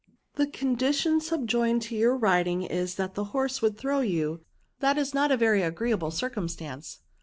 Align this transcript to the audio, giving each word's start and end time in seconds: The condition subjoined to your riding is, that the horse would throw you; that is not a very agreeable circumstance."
The 0.33 0.47
condition 0.47 1.21
subjoined 1.21 1.83
to 1.83 1.95
your 1.95 2.17
riding 2.17 2.63
is, 2.63 2.95
that 2.95 3.13
the 3.13 3.25
horse 3.37 3.61
would 3.61 3.77
throw 3.77 3.99
you; 3.99 4.43
that 4.79 4.97
is 4.97 5.13
not 5.13 5.31
a 5.31 5.37
very 5.37 5.61
agreeable 5.61 6.09
circumstance." 6.09 7.01